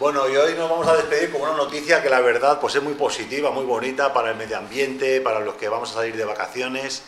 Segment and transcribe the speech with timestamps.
[0.00, 2.82] Bueno, y hoy nos vamos a despedir con una noticia que la verdad pues es
[2.82, 6.24] muy positiva, muy bonita para el medio ambiente, para los que vamos a salir de
[6.24, 7.02] vacaciones.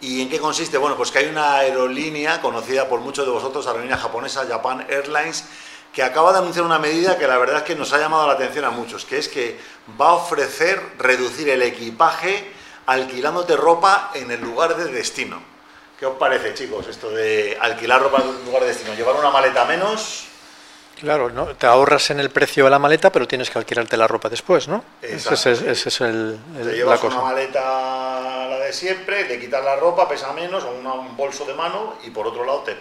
[0.00, 0.76] ¿Y en qué consiste?
[0.76, 5.44] Bueno, pues que hay una aerolínea conocida por muchos de vosotros, aerolínea japonesa Japan Airlines,
[5.92, 8.32] que acaba de anunciar una medida que la verdad es que nos ha llamado la
[8.32, 9.56] atención a muchos, que es que
[10.00, 12.50] va a ofrecer reducir el equipaje
[12.86, 15.40] alquilándote ropa en el lugar de destino.
[16.00, 18.92] ¿Qué os parece, chicos, esto de alquilar ropa en un lugar de destino?
[18.94, 20.33] ¿Llevar una maleta menos?
[21.00, 21.46] Claro, ¿no?
[21.56, 24.68] te ahorras en el precio de la maleta, pero tienes que alquilarte la ropa después,
[24.68, 24.84] ¿no?
[25.02, 25.34] Exacto.
[25.34, 27.16] Ese es, ese es el, el- Te la llevas cosa.
[27.18, 27.60] una maleta,
[28.48, 31.94] la de siempre, te quitas la ropa, pesa menos, o una- un bolso de mano,
[32.04, 32.76] y por otro lado te,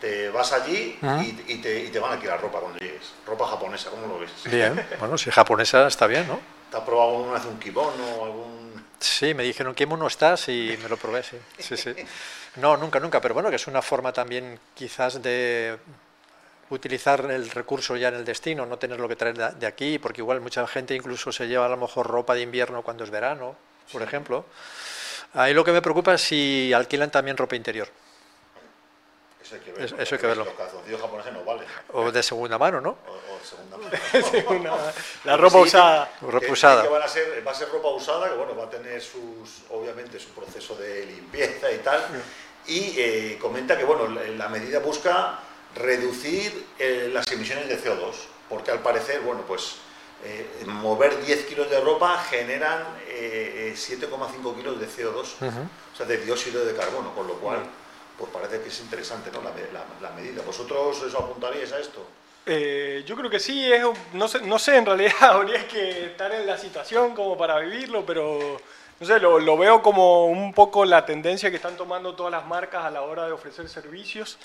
[0.00, 3.12] te vas allí y, y te, y te van a alquilar ropa cuando llegues.
[3.26, 4.30] Ropa japonesa, ¿cómo lo ves?
[4.46, 6.40] Bien, bueno, si es japonesa está bien, ¿no?
[6.70, 8.84] ¿Te has probado alguna vez un kimono o algún...?
[8.98, 11.36] Sí, me dijeron que mono estás y me lo probé, sí.
[11.58, 11.92] sí, sí.
[12.56, 15.76] No, nunca, nunca, pero bueno, que es una forma también quizás de
[16.74, 20.40] utilizar el recurso ya en el destino, no tenerlo que traer de aquí, porque igual
[20.40, 23.54] mucha gente incluso se lleva a lo mejor ropa de invierno cuando es verano,
[23.92, 24.44] por ejemplo.
[25.34, 27.88] Ahí lo que me preocupa es si alquilan también ropa interior,
[29.42, 29.84] Eso hay que verlo.
[29.86, 30.44] Eso- eso hay que porque verlo.
[30.44, 31.66] Los calzoncillos japoneses no valen.
[31.92, 32.90] o de segunda mano, ¿no?
[32.90, 34.82] O, o de segunda mano.
[35.24, 36.10] La ropa Sí, usada.
[36.22, 36.82] Ropa que- usada.
[36.82, 39.62] que van a ser, va a ser ropa usada, que bueno, va a tener sus,
[39.70, 42.00] obviamente su proceso de limpieza y tal.
[42.66, 45.40] Y eh, comenta que bueno, la medida busca
[45.74, 48.12] reducir eh, las emisiones de CO2,
[48.48, 49.76] porque al parecer, bueno, pues
[50.24, 55.60] eh, mover 10 kilos de ropa generan eh, eh, 7,5 kilos de CO2, Ujú.
[55.92, 57.60] o sea, de dióxido de carbono, con lo cual,
[58.18, 59.42] pues parece que es interesante ¿no?
[59.42, 60.42] la, la- la medida.
[60.42, 62.06] ¿Vosotros os apuntaríais a esto?
[62.44, 66.30] Eh, yo creo que sí, es, no, sé, no sé, en realidad habría que estar
[66.32, 68.60] en la situación como para vivirlo, pero
[69.00, 72.46] no sé, lo, lo veo como un poco la tendencia que están tomando todas las
[72.46, 74.38] marcas a la hora de ofrecer servicios,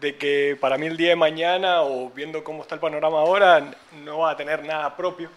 [0.00, 3.72] de que para mí el día de mañana, o viendo cómo está el panorama ahora,
[4.04, 5.30] no va a tener nada propio,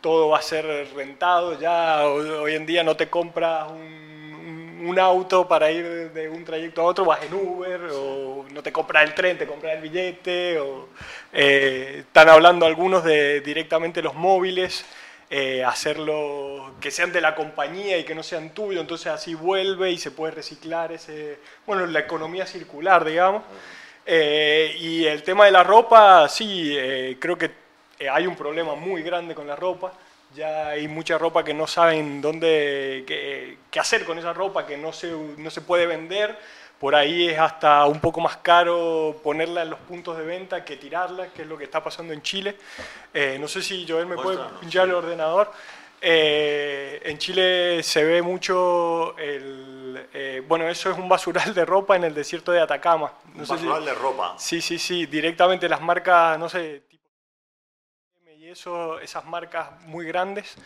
[0.00, 0.64] todo va a ser
[0.94, 2.06] rentado, ya.
[2.06, 6.84] Hoy en día no te compras un, un auto para ir de un trayecto a
[6.84, 10.88] otro, vas en Uber, o no te compras el tren, te compras el billete, o
[11.32, 14.84] eh, están hablando algunos de directamente los móviles,
[15.30, 19.90] eh, hacerlo que sean de la compañía y que no sean tuyos, entonces así vuelve
[19.90, 23.42] y se puede reciclar ese, bueno, la economía circular, digamos.
[24.10, 27.50] Eh, y el tema de la ropa, sí, eh, creo que
[27.98, 29.92] eh, hay un problema muy grande con la ropa.
[30.34, 34.78] Ya hay mucha ropa que no saben dónde, qué, qué hacer con esa ropa, que
[34.78, 36.38] no se, no se puede vender.
[36.80, 40.76] Por ahí es hasta un poco más caro ponerla en los puntos de venta que
[40.76, 42.56] tirarla, que es lo que está pasando en Chile.
[43.12, 44.90] Eh, no sé si Joel me puede pinchar sí.
[44.90, 45.52] el ordenador.
[46.00, 49.77] Eh, en Chile se ve mucho el...
[50.12, 53.12] eh, bueno, eso es un basural de ropa en el desierto de Atacama.
[53.34, 54.34] No Un sé si- basural de ropa.
[54.38, 56.98] Sí, sí, sí, directamente las marcas, no sé, tipo
[58.36, 60.56] y eso, esas marcas muy grandes,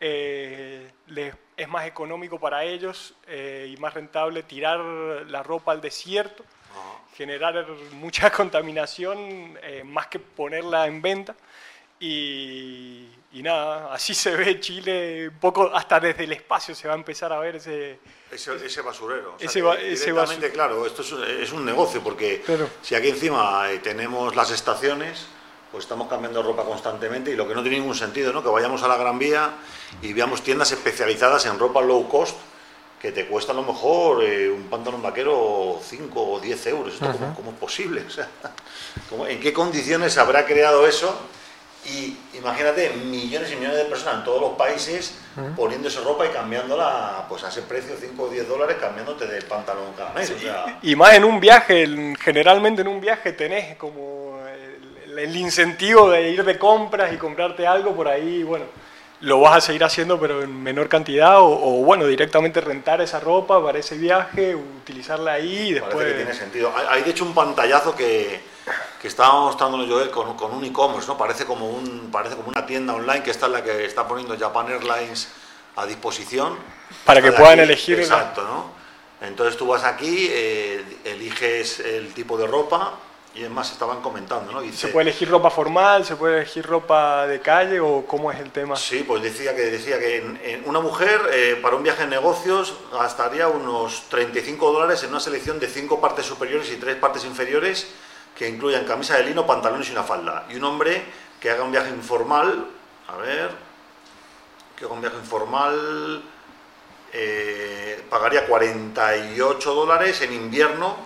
[0.00, 5.80] eh, les- es más económico para ellos eh, y más rentable tirar la ropa al
[5.80, 6.44] desierto,
[7.14, 11.34] generar mucha contaminación eh, más que ponerla en venta.
[12.00, 16.94] Y, y nada, así se ve Chile, un poco hasta desde el espacio se va
[16.94, 17.98] a empezar a ver ese...
[18.32, 19.34] Ese, ese basurero.
[19.34, 22.00] O sea, Ese que ba- ese directamente, basu- claro, esto es, un- es un negocio,
[22.02, 22.42] porque
[22.82, 25.26] si aquí encima eh, tenemos las estaciones,
[25.70, 28.42] pues estamos cambiando ropa constantemente y lo que no tiene ningún sentido, ¿no?
[28.42, 29.50] Que vayamos a la Gran Vía
[30.00, 32.36] y veamos tiendas especializadas en ropa low cost
[33.00, 36.94] que te cuesta a lo mejor eh, un pantalón vaquero 5 o 10 euros.
[36.94, 38.04] ¿Esto cómo, cómo es posible?
[38.06, 38.28] O sea,
[39.08, 41.14] ¿cómo- ¿En qué condiciones habrá creado eso?
[41.86, 45.16] Y imagínate, millones y millones de personas en todos los países
[45.56, 49.92] poniéndose ropa y cambiándola pues a ese precio, 5 o 10 dólares, cambiándote de pantalón
[49.96, 50.30] cada mes.
[50.30, 54.38] o sea, Y más en un viaje, en- generalmente en un viaje tenés como
[55.06, 58.66] el, el incentivo de ir de compras y comprarte algo por ahí, bueno,
[59.22, 63.20] lo vas a seguir haciendo pero en menor cantidad o, o, bueno, directamente rentar esa
[63.20, 66.06] ropa para ese viaje, utilizarla ahí y Parece después...
[66.08, 66.72] que tiene sentido.
[66.76, 68.40] Hay, hay, de hecho un pantallazo que,
[69.00, 71.16] que estaba mostrándolo yo con, con un e-commerce, ¿no?
[71.16, 74.36] Parece como un parece como una tienda online que está en la que está poniendo
[74.38, 75.28] Japan Airlines
[75.76, 76.56] a disposición
[77.04, 78.80] Para que puedan elegir la- Exacto, ¿no?
[79.26, 82.94] Entonces tú vas aquí, eh, eliges el tipo de ropa
[83.34, 84.60] y es más estaban comentando, ¿no?
[84.60, 86.04] Dice, ¿Se puede elegir ropa formal?
[86.04, 87.78] ¿Se puede elegir ropa de calle?
[87.80, 88.76] ¿O cómo es el tema?
[88.76, 92.10] Sí, pues decía que, decía que en- en una mujer eh, para un viaje en
[92.10, 97.24] negocios gastaría unos 35 dólares en una selección de 5 partes superiores y 3 partes
[97.24, 97.86] inferiores
[98.40, 100.46] que incluyan camisa de lino, pantalones y una falda.
[100.48, 101.04] Y un hombre
[101.38, 102.68] que haga un viaje informal,
[103.06, 103.50] a ver,
[104.74, 106.22] que haga un viaje informal,
[107.12, 110.96] eh, pagaría 48 dólares en invierno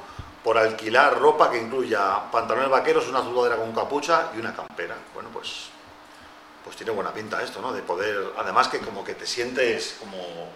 [0.45, 4.95] por alquilar ropa que incluya pantalones vaqueros, una sudadera con capucha y una campera.
[5.13, 5.71] Bueno, pues
[6.63, 7.73] pues tiene buena pinta esto, ¿no?
[7.73, 10.51] De poder, además que como que te sientes como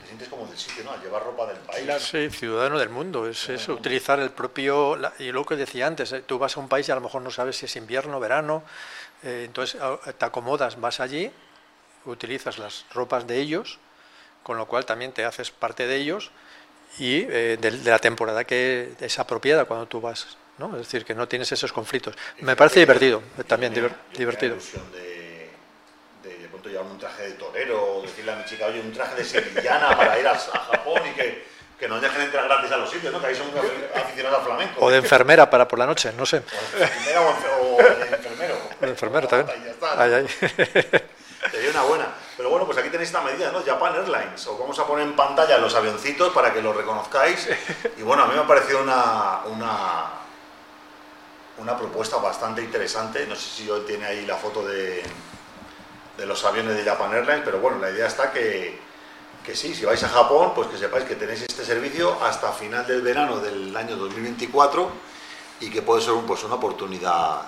[0.00, 0.92] te sientes como del sitio, ¿no?
[0.92, 2.02] Al llevar ropa del país.
[2.02, 6.22] Sí, ciudadano del mundo, es eso, utilizar el propio, y lo que decía antes, eh,
[6.22, 8.62] tú vas a un país y a lo mejor no sabes si es invierno, verano,
[9.22, 9.80] eh, entonces
[10.18, 11.30] te acomodas, vas allí,
[12.04, 13.78] utilizas las ropas de ellos,
[14.42, 16.30] con lo cual también te haces parte de ellos
[16.98, 20.72] y eh, de, la temporada que es apropiada cuando tú vas, ¿no?
[20.72, 22.14] Es decir, que no tienes esos conflictos.
[22.40, 23.72] Me parece divertido, también
[24.16, 24.56] divertido
[26.74, 27.83] llevar un traje de torero,
[28.24, 31.46] decirle a mi chica, oye, un traje de sevillana para ir a, Japón y que,
[31.78, 33.20] que, nos dejen entrar gratis a los sitios, ¿no?
[33.20, 33.46] Que ahí son
[33.94, 34.84] aficionados al flamenco.
[34.84, 36.38] O de enfermera para por la noche, no sé.
[36.38, 38.54] O de enfermera o, de enfermero.
[38.80, 39.62] O de enfermero también.
[39.62, 40.02] Ahí está.
[40.02, 40.26] Ahí,
[41.50, 42.06] Sería una buena.
[42.38, 43.62] Pero bueno, pues aquí tenéis esta medida, ¿no?
[43.62, 44.46] Japan Airlines.
[44.46, 47.48] Os vamos a poner en pantalla los avioncitos para que los reconozcáis.
[47.98, 50.04] Y bueno, a mí me ha parecido una, una,
[51.58, 53.26] una propuesta bastante interesante.
[53.26, 55.02] No sé si hoy tiene ahí la foto de,
[56.16, 58.78] de los aviones de Japan Airlines, pero bueno, la idea está que,
[59.44, 62.86] que sí, si vais a Japón, pues que sepáis que tenéis este servicio hasta final
[62.86, 64.90] del verano del año 2024
[65.60, 67.42] y que puede ser un, pues una oportunidad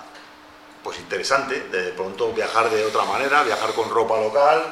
[0.83, 4.63] pues interesante de, de pronto viajar de otra manera, viajar con ropa local.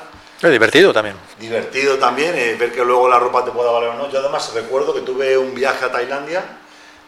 [0.42, 1.15] Es divertido también.
[1.39, 4.09] Divertido también, eh, ver que luego la ropa te pueda valer o no.
[4.09, 6.44] Yo además recuerdo que tuve un viaje a Tailandia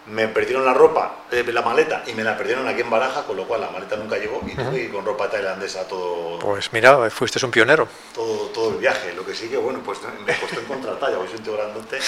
[0.09, 3.35] me perdieron la ropa, eh, la maleta, y me la perdieron aquí en Baraja, con
[3.35, 6.39] lo cual la maleta nunca llegó y tuve que ir con ropa tailandesa todo.
[6.39, 7.87] Pues mira, fuiste un pionero.
[8.13, 9.13] Todo, todo el viaje.
[9.13, 11.99] Lo que sí que, bueno, pues me costó en contratalla, hoy soy un tío grandote,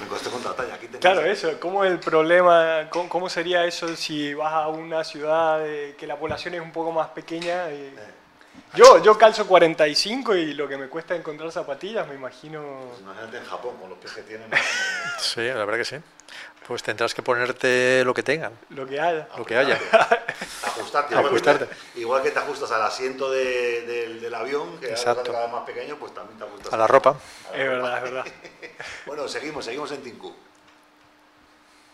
[0.00, 0.74] me costó en contratalla.
[0.74, 2.88] Aquí claro, eso, ¿cómo el problema?
[2.90, 5.64] Cómo, sería eso si vas a una ciudad
[5.98, 7.70] que la población es un poco más pequeña?
[7.70, 7.74] Y...
[7.74, 8.24] Eh.
[8.74, 12.86] Yo, yo calzo 45 y lo que me cuesta encontrar zapatillas, me imagino.
[12.88, 14.48] Pues imagínate en Japón con los pies que tienen.
[15.18, 15.96] sí, la verdad que sí.
[16.66, 18.52] Pues tendrás que ponerte lo que tengan.
[18.70, 19.28] Lo que haya.
[19.36, 19.78] Lo que haya.
[20.62, 21.14] Ajustarte.
[21.14, 21.68] Ajustarte.
[21.96, 26.14] Igual que te ajustas al asiento del avión, que es cada vez más pequeño, pues
[26.14, 26.72] también te ajustas.
[26.72, 27.16] A la ropa.
[27.52, 28.24] es verdad, es verdad.
[29.06, 30.34] bueno, seguimos, seguimos en Tinku.